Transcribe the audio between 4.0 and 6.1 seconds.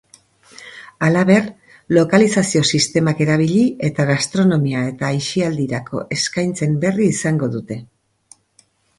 gastronomia eta asialdirako